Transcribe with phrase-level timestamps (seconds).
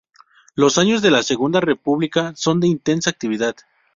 [0.55, 3.55] Los años de la Segunda República son de intensa actividad.